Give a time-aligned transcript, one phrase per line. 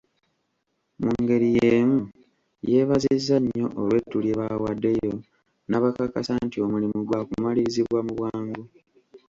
[1.01, 1.99] Mu ngeri yeemu,
[2.69, 5.13] yabeebazizza nnyo olw'ettu lye baawaddeyo
[5.69, 8.63] n'abakakasa nti omulimu gwakumalirizibwa mu bwangu.